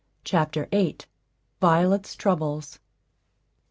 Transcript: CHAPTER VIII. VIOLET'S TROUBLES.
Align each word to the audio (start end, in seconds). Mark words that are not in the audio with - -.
CHAPTER 0.23 0.67
VIII. 0.71 0.97
VIOLET'S 1.61 2.15
TROUBLES. 2.15 2.79